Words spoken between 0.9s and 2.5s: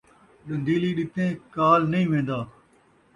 ݙتیں کال نئیں وین٘دا